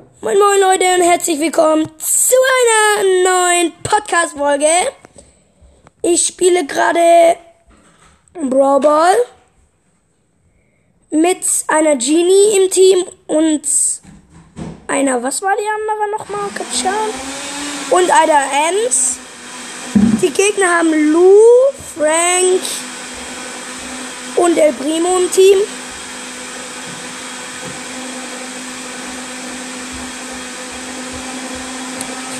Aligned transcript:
Moin 0.00 0.38
Moin 0.38 0.60
Leute 0.60 0.84
und 0.94 1.02
herzlich 1.02 1.38
willkommen 1.38 1.86
zu 1.98 2.34
einer 2.56 3.22
neuen 3.22 3.72
Podcast-Folge. 3.82 4.66
Ich 6.00 6.26
spiele 6.26 6.64
gerade 6.64 7.36
Brawl 8.32 8.80
Ball 8.80 9.14
mit 11.10 11.44
einer 11.68 11.96
Genie 11.96 12.56
im 12.56 12.70
Team 12.70 13.04
und 13.26 13.62
einer, 14.86 15.22
was 15.22 15.42
war 15.42 15.52
die 15.56 15.68
andere 15.68 16.18
nochmal? 16.18 16.48
Katschan. 16.54 17.10
Und 17.90 18.10
einer 18.10 18.42
Ems. 18.70 19.18
Die 20.22 20.30
Gegner 20.30 20.78
haben 20.78 21.12
Lou, 21.12 21.34
Frank 21.94 22.62
und 24.36 24.56
El 24.56 24.72
Primo 24.72 25.18
im 25.18 25.30
Team. 25.30 25.58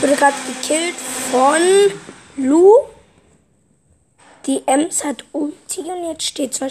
Wurde 0.01 0.17
gerade 0.17 0.37
gekillt 0.47 0.97
von 0.97 1.61
Lou. 2.37 2.73
Die 4.47 4.63
Ems 4.67 5.05
hat 5.05 5.25
Ulti 5.33 5.81
und 5.81 6.09
jetzt 6.09 6.23
steht 6.23 6.55
zwar. 6.55 6.71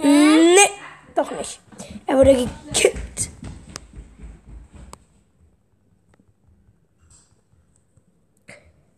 Nee, 0.00 0.70
doch 1.14 1.30
nicht. 1.30 1.60
Er 2.06 2.18
wurde 2.18 2.34
gekillt. 2.34 3.30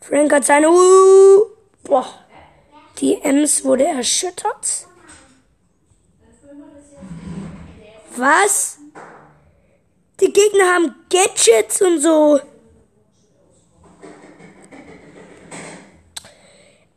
Frank 0.01 0.32
hat 0.32 0.45
seine. 0.45 0.66
Boah. 1.84 2.06
Die 2.98 3.14
Ems 3.23 3.64
wurde 3.64 3.87
erschüttert. 3.87 4.90
Was? 8.16 8.78
Die 10.21 10.32
Gegner 10.32 10.74
haben 10.74 10.95
Gadgets 11.09 11.80
und 11.80 12.01
so. 12.01 12.40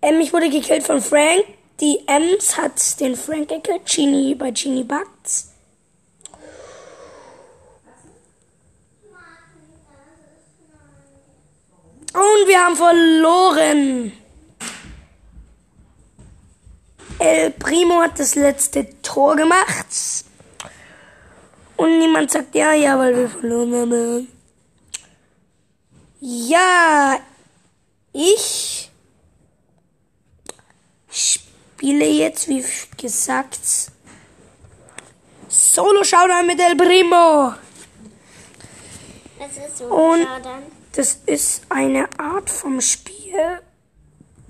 Ähm, 0.02 0.20
ich 0.20 0.34
wurde 0.34 0.50
gekillt 0.50 0.84
von 0.84 1.02
Frank. 1.02 1.46
Die 1.80 2.00
Ems 2.08 2.58
hat 2.58 3.00
den 3.00 3.16
Frank 3.16 3.50
gekillt. 3.50 3.86
Genie 3.86 4.36
bei 4.36 4.52
Genie 4.52 4.84
Bugs. 4.84 5.50
Und 12.14 12.48
wir 12.48 12.60
haben 12.60 12.76
verloren. 12.76 14.12
El 17.18 17.52
Primo 17.52 18.02
hat 18.02 18.20
das 18.20 18.36
letzte 18.36 19.02
Tor 19.02 19.36
gemacht. 19.36 19.88
Und 21.78 22.00
niemand 22.00 22.32
sagt 22.32 22.56
ja, 22.56 22.74
ja, 22.74 22.98
weil 22.98 23.16
wir 23.16 23.30
verloren 23.30 23.74
haben. 23.76 24.28
Ja, 26.20 27.20
ich 28.14 28.92
spiele 31.10 32.06
jetzt, 32.06 32.48
wie 32.48 32.64
gesagt, 32.98 33.60
Solo 35.50 36.04
Showdown 36.04 36.48
mit 36.48 36.60
El 36.60 36.76
Primo. 36.76 37.54
So 39.76 39.86
Und-? 39.86 40.28
Das 40.94 41.18
ist 41.26 41.64
eine 41.70 42.08
Art 42.20 42.50
vom 42.50 42.80
Spiel. 42.80 43.60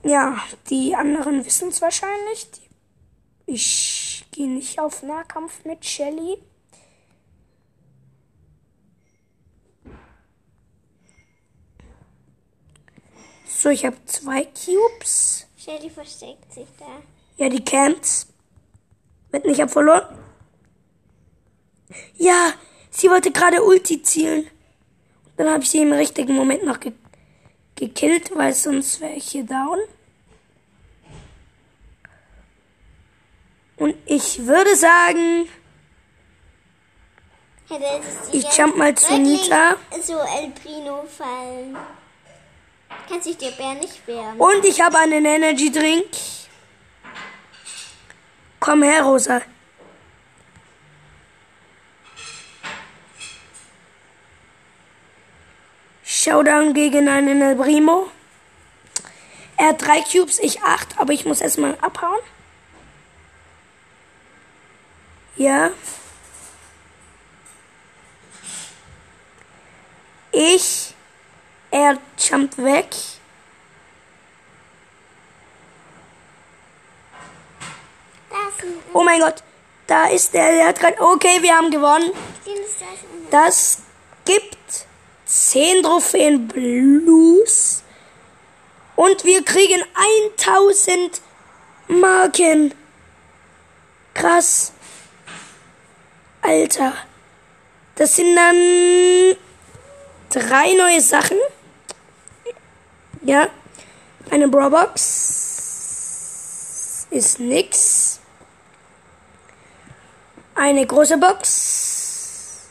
Ja, 0.03 0.44
die 0.69 0.94
anderen 0.94 1.45
wissen 1.45 1.69
es 1.69 1.81
wahrscheinlich. 1.81 2.47
Ich 3.45 4.25
gehe 4.31 4.49
nicht 4.49 4.79
auf 4.79 5.03
Nahkampf 5.03 5.63
mit 5.63 5.85
Shelly. 5.85 6.38
So, 13.63 13.69
ich 13.69 13.85
habe 13.85 13.96
zwei 14.03 14.44
Cubes. 14.44 15.47
Shelly 15.57 15.90
versteckt 15.90 16.51
sich 16.51 16.68
da. 16.78 17.01
Ja, 17.38 17.47
die 17.47 17.63
Camps. 17.63 18.28
Wetten, 19.31 19.51
ich 19.51 19.62
hab 19.62 19.72
verloren. 19.72 20.03
Ja, 22.18 22.52
sie 22.91 23.09
wollte 23.09 23.31
gerade 23.31 23.63
Ulti 23.63 24.03
zielen. 24.03 24.50
Dann 25.38 25.50
habe 25.50 25.63
ich 25.63 25.69
sie 25.69 25.81
im 25.81 25.94
richtigen 25.94 26.35
Moment 26.35 26.66
noch 26.66 26.81
ge 26.81 26.91
gekillt, 27.78 28.35
weil 28.35 28.53
sonst 28.53 29.00
wäre 29.00 29.13
ich 29.13 29.29
hier 29.29 29.46
down. 29.46 29.79
Und 33.78 33.96
ich 34.06 34.46
würde 34.46 34.75
sagen, 34.75 35.47
ich 38.34 38.44
jump 38.57 38.75
mal 38.75 38.94
zu 38.94 39.18
Nita. 39.18 39.78
So 40.02 40.19
El 40.19 40.52
Prino 40.52 41.06
fallen. 41.06 41.78
Kannst 43.09 43.28
dich 43.28 43.38
der 43.38 43.52
Bär 43.52 43.74
nicht 43.75 44.08
wehren. 44.08 44.40
Und 44.40 44.66
ich 44.66 44.81
habe 44.81 44.97
einen 44.97 45.25
Energy 45.25 45.72
Drink. 45.72 46.09
Komm 48.59 48.84
her, 48.84 49.03
Rosa. 49.03 49.41
Showdown 56.03 56.74
gegen 56.74 57.09
einen 57.09 57.41
El 57.41 57.56
Primo. 57.56 58.09
Er 59.58 59.70
hat 59.70 59.81
drei 59.81 60.02
Cubes, 60.02 60.40
ich 60.40 60.62
acht, 60.62 60.97
aber 60.97 61.12
ich 61.12 61.25
muss 61.25 61.41
erstmal 61.41 61.78
abhauen. 61.81 62.20
Ja. 65.35 65.72
Ich. 70.31 70.82
Er 71.73 71.97
jumpt 72.19 72.56
weg. 72.59 72.85
Oh 78.94 79.03
mein 79.03 79.19
Gott, 79.19 79.41
da 79.88 80.06
ist 80.06 80.35
der, 80.35 80.51
der 80.51 80.67
hat 80.67 80.79
gerade. 80.79 81.01
Okay, 81.01 81.41
wir 81.41 81.57
haben 81.57 81.72
gewonnen. 81.72 82.11
Das 83.31 83.79
gibt 84.23 84.85
10 85.25 85.81
Trophäen 85.81 86.47
Blues. 86.47 87.81
Und 88.95 89.25
wir 89.25 89.44
kriegen 89.44 89.84
1000 90.38 91.22
Marken. 91.88 92.75
Krass. 94.13 94.73
Alter. 96.44 96.94
Das 97.95 98.16
sind 98.16 98.35
dann 98.35 99.35
drei 100.29 100.73
neue 100.73 101.01
Sachen. 101.01 101.38
Ja. 103.23 103.47
Eine 104.29 104.47
Brawlbox. 104.47 104.97
Ist 107.09 107.39
nix. 107.39 108.19
Eine 110.56 110.85
große 110.85 111.17
Box 111.17 112.69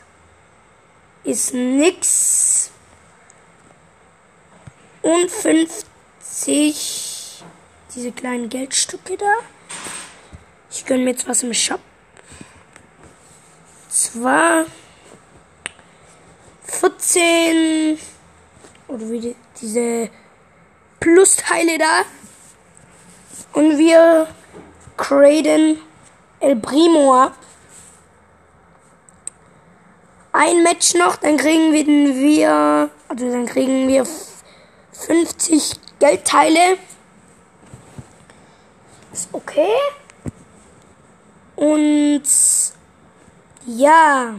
ist 1.23 1.53
nix. 1.53 2.71
Und 5.01 5.29
50 5.29 7.43
diese 7.95 8.11
kleinen 8.11 8.49
Geldstücke 8.49 9.17
da. 9.17 9.33
Ich 10.71 10.85
gönne 10.85 11.03
mir 11.03 11.11
jetzt 11.11 11.27
was 11.27 11.43
im 11.43 11.53
Shop. 11.53 11.81
Zwar 13.89 14.65
14 16.63 17.99
oder 18.87 19.11
wie 19.11 19.19
die, 19.19 19.35
diese 19.61 20.09
Plusteile 21.03 21.77
da. 21.77 22.05
Und 23.51 23.77
wir 23.77 24.25
graden 24.95 25.77
El 26.39 26.55
Primo 26.55 27.13
ab. 27.13 27.35
Ein 30.31 30.63
Match 30.63 30.93
noch, 30.95 31.17
dann 31.17 31.35
kriegen 31.35 31.73
wir, 31.73 31.85
wir 31.85 32.89
also 33.09 33.29
dann 33.29 33.45
kriegen 33.45 33.89
wir 33.89 34.07
50 34.93 35.73
Geldteile. 35.99 36.77
Ist 39.11 39.27
okay. 39.33 39.75
Und 41.57 42.23
ja, 43.65 44.35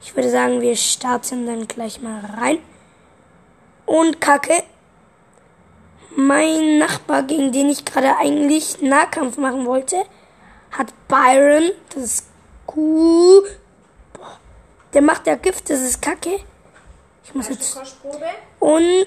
ich 0.00 0.14
würde 0.14 0.30
sagen, 0.30 0.60
wir 0.60 0.76
starten 0.76 1.44
dann 1.44 1.66
gleich 1.66 2.00
mal 2.00 2.24
rein. 2.24 2.58
Und 3.84 4.20
Kacke. 4.20 4.62
Mein 6.26 6.78
Nachbar, 6.78 7.22
gegen 7.22 7.52
den 7.52 7.68
ich 7.68 7.84
gerade 7.84 8.16
eigentlich 8.16 8.80
Nahkampf 8.82 9.36
machen 9.36 9.64
wollte, 9.64 9.96
hat 10.72 10.92
Byron. 11.06 11.70
Das 11.94 12.02
ist 12.02 12.26
cool. 12.74 13.48
Boah, 14.12 14.38
Der 14.92 15.02
macht 15.02 15.26
ja 15.28 15.36
Gift, 15.36 15.70
das 15.70 15.80
ist 15.80 16.02
Kacke. 16.02 16.40
Ich 17.24 17.34
muss 17.34 17.48
jetzt. 17.48 17.78
Und 18.58 19.06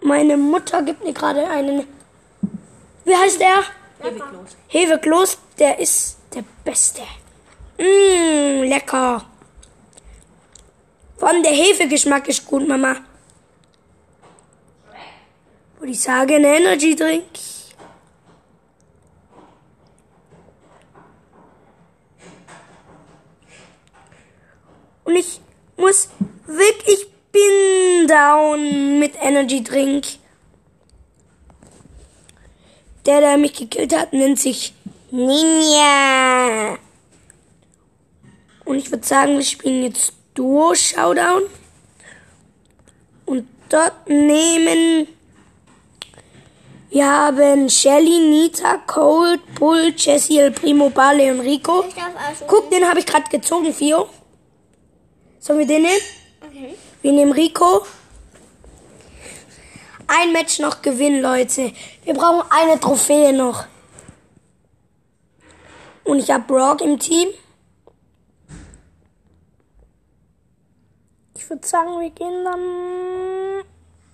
meine 0.00 0.36
Mutter 0.38 0.82
gibt 0.82 1.04
mir 1.04 1.12
gerade 1.12 1.46
einen. 1.46 1.86
Wie 3.04 3.14
heißt 3.14 3.40
er? 3.40 3.62
Hefekloß. 3.98 4.56
Hefekloß, 4.68 5.38
der 5.58 5.78
ist 5.78 6.16
der 6.34 6.44
Beste. 6.64 7.02
Mmm, 7.78 8.62
lecker. 8.62 9.24
Vor 11.18 11.28
allem 11.28 11.42
der 11.42 11.52
Hefegeschmack 11.52 12.28
ist 12.28 12.46
gut, 12.46 12.66
Mama. 12.66 12.96
Würde 15.86 15.94
ich 15.94 16.02
sagen, 16.02 16.42
Energy 16.42 16.96
Drink. 16.96 17.22
Und 25.04 25.14
ich 25.14 25.40
muss 25.76 26.08
wirklich, 26.44 26.88
ich 26.88 27.06
bin 27.30 28.08
down 28.08 28.98
mit 28.98 29.12
Energy 29.22 29.62
Drink. 29.62 30.06
Der, 33.06 33.20
der 33.20 33.36
mich 33.36 33.52
gekillt 33.52 33.96
hat, 33.96 34.12
nennt 34.12 34.40
sich 34.40 34.74
Ninja. 35.12 36.78
Und 38.64 38.78
ich 38.78 38.90
würde 38.90 39.06
sagen, 39.06 39.36
wir 39.36 39.44
spielen 39.44 39.84
jetzt 39.84 40.14
Duo 40.34 40.74
Showdown. 40.74 41.42
Und 43.24 43.46
dort 43.68 44.08
nehmen 44.08 45.06
wir 46.96 47.12
haben 47.12 47.68
Shelly, 47.68 48.18
Nita, 48.30 48.78
Cold, 48.86 49.54
Bull, 49.56 49.92
Jessie, 49.94 50.38
El 50.38 50.50
Primo, 50.50 50.88
Bale 50.88 51.30
und 51.30 51.40
Rico. 51.40 51.80
Aussuchen. 51.80 52.46
Guck, 52.46 52.70
den 52.70 52.88
habe 52.88 53.00
ich 53.00 53.04
gerade 53.04 53.28
gezogen, 53.28 53.74
Fio. 53.74 54.08
Sollen 55.38 55.58
wir 55.58 55.66
den 55.66 55.82
nehmen? 55.82 56.00
Okay. 56.40 56.74
Wir 57.02 57.12
nehmen 57.12 57.32
Rico. 57.32 57.84
Ein 60.06 60.32
Match 60.32 60.58
noch 60.58 60.80
gewinnen, 60.80 61.20
Leute. 61.20 61.70
Wir 62.02 62.14
brauchen 62.14 62.50
eine 62.50 62.80
Trophäe 62.80 63.34
noch. 63.34 63.66
Und 66.04 66.18
ich 66.20 66.30
habe 66.30 66.44
Brock 66.44 66.80
im 66.80 66.98
Team. 66.98 67.28
Ich 71.34 71.50
würde 71.50 71.66
sagen, 71.66 72.00
wir 72.00 72.08
gehen 72.08 72.42
dann. 72.42 73.64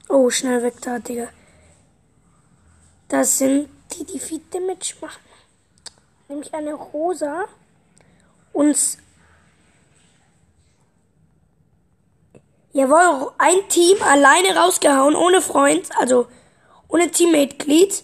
Oh, 0.09 0.29
schnell 0.31 0.65
weg 0.65 0.75
da, 0.81 0.99
Digga. 0.99 1.29
Das 3.13 3.37
sind 3.37 3.69
die, 3.93 4.05
die 4.07 4.19
viel 4.19 4.41
Damage 4.51 4.95
machen. 5.03 5.21
Nämlich 6.29 6.55
eine 6.55 6.73
Rosa. 6.73 7.45
Und 8.55 8.79
Jawohl, 12.73 13.33
ein 13.37 13.69
Team 13.69 13.99
alleine 14.03 14.57
rausgehauen, 14.57 15.15
ohne 15.15 15.43
Freund, 15.43 15.91
also 15.99 16.27
ohne 16.89 17.11
Teammitglied. 17.11 18.03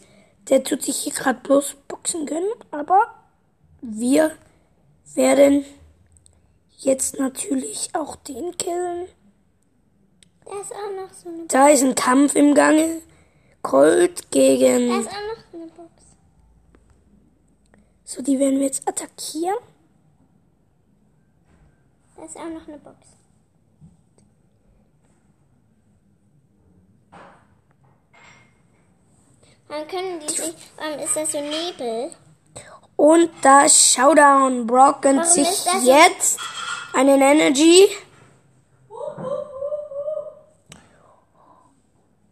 Der 0.51 0.63
tut 0.63 0.83
sich 0.83 0.99
hier 0.99 1.15
gerade 1.15 1.41
bloß 1.41 1.77
boxen 1.89 2.27
können, 2.27 2.53
aber 2.71 3.15
wir 3.81 4.33
werden 5.15 5.65
jetzt 6.77 7.19
natürlich 7.19 7.89
auch 7.95 8.15
den 8.17 8.59
killen. 8.59 9.09
Da 10.45 10.61
ist 10.61 10.73
auch 10.73 11.03
noch 11.03 11.15
so 11.15 11.31
eine 11.31 11.47
Da 11.47 11.69
ist 11.69 11.83
ein 11.83 11.95
Kampf 11.95 12.35
im 12.35 12.55
Gange. 12.55 13.01
Colt 13.63 14.21
Da 14.25 14.29
gegen. 14.31 15.01
ist 15.01 15.09
auch 15.09 15.13
noch 15.13 15.61
eine 15.61 15.67
Box. 15.73 15.91
So, 18.05 18.23
die 18.23 18.39
werden 18.39 18.59
wir 18.59 18.67
jetzt 18.67 18.87
attackieren. 18.89 19.59
Da 22.17 22.25
ist 22.25 22.37
auch 22.37 22.49
noch 22.49 22.67
eine 22.67 22.79
Box. 22.79 22.97
Dann 29.69 29.87
können 29.87 30.21
die 30.21 30.29
sich. 30.33 30.55
Warum 30.77 30.99
ist 30.99 31.15
das 31.15 31.33
so 31.33 31.41
Nebel? 31.41 32.11
Und 32.97 33.31
das 33.43 33.93
Showdown. 33.93 34.67
Brock 34.67 35.03
gönnt 35.03 35.27
sich 35.27 35.67
jetzt 35.85 36.41
einen 36.95 37.21
Energy. 37.21 37.89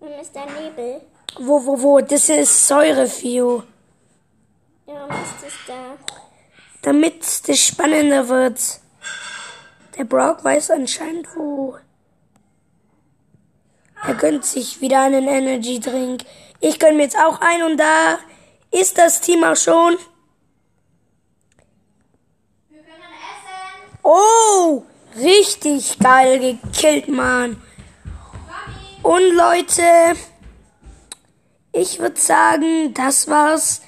Warum 0.00 0.20
ist 0.20 0.34
da 0.34 0.46
Nebel? 0.46 1.02
Wo, 1.38 1.64
wo, 1.64 1.82
wo? 1.82 2.00
Das 2.00 2.28
ist 2.28 2.66
Säurefio. 2.66 3.62
Warum 4.86 5.10
ist 5.10 5.42
das 5.42 5.52
da? 5.66 5.96
damit 6.86 7.24
es 7.48 7.66
spannender 7.66 8.28
wird. 8.28 8.60
Der 9.98 10.04
Brock 10.04 10.44
weiß 10.44 10.70
anscheinend 10.70 11.26
wo. 11.34 11.76
Er 14.06 14.14
gönnt 14.14 14.44
sich 14.44 14.80
wieder 14.80 15.02
einen 15.02 15.26
Energy 15.26 15.80
Drink. 15.80 16.22
Ich 16.60 16.78
gönn 16.78 16.96
mir 16.96 17.02
jetzt 17.02 17.18
auch 17.18 17.40
einen 17.40 17.72
und 17.72 17.76
da 17.76 18.20
ist 18.70 18.98
das 18.98 19.20
Team 19.20 19.42
auch 19.42 19.56
schon. 19.56 19.96
Oh, 24.04 24.84
richtig 25.16 25.98
geil 25.98 26.38
gekillt, 26.38 27.08
Mann. 27.08 27.60
Und 29.02 29.34
Leute, 29.34 29.82
ich 31.76 31.98
würde 31.98 32.18
sagen, 32.18 32.94
das 32.94 33.28
war's 33.28 33.82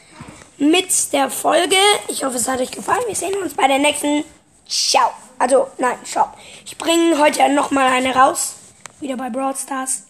mit 0.59 1.13
der 1.13 1.31
Folge. 1.31 1.77
Ich 2.09 2.23
hoffe, 2.23 2.37
es 2.37 2.47
hat 2.47 2.61
euch 2.61 2.71
gefallen. 2.71 3.03
Wir 3.07 3.15
sehen 3.17 3.35
uns 3.43 3.55
bei 3.55 3.67
der 3.67 3.79
nächsten. 3.79 4.25
Ciao. 4.69 5.11
Also, 5.39 5.69
nein, 5.79 5.97
Shop. 6.05 6.37
Ich 6.67 6.77
bringe 6.77 7.19
heute 7.19 7.49
noch 7.49 7.71
mal 7.71 7.87
eine 7.87 8.15
raus. 8.15 8.57
Wieder 9.01 9.17
bei 9.17 9.31
Broad 9.31 9.57
Stars. 9.57 10.08